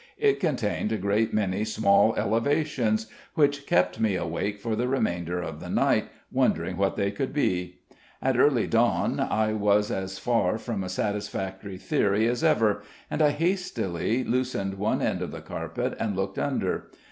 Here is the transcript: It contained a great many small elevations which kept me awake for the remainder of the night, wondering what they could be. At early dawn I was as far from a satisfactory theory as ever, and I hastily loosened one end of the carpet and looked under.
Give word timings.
It 0.17 0.39
contained 0.39 0.91
a 0.91 0.97
great 0.97 1.31
many 1.31 1.63
small 1.63 2.15
elevations 2.15 3.05
which 3.35 3.67
kept 3.67 3.99
me 3.99 4.15
awake 4.15 4.57
for 4.59 4.75
the 4.75 4.87
remainder 4.87 5.39
of 5.41 5.59
the 5.59 5.69
night, 5.69 6.05
wondering 6.31 6.75
what 6.75 6.95
they 6.95 7.11
could 7.11 7.31
be. 7.31 7.81
At 8.19 8.35
early 8.35 8.65
dawn 8.65 9.19
I 9.19 9.53
was 9.53 9.91
as 9.91 10.17
far 10.17 10.57
from 10.57 10.83
a 10.83 10.89
satisfactory 10.89 11.77
theory 11.77 12.27
as 12.27 12.43
ever, 12.43 12.81
and 13.11 13.21
I 13.21 13.29
hastily 13.29 14.23
loosened 14.23 14.79
one 14.79 15.03
end 15.03 15.21
of 15.21 15.29
the 15.29 15.39
carpet 15.41 15.93
and 15.99 16.15
looked 16.15 16.39
under. 16.39 16.89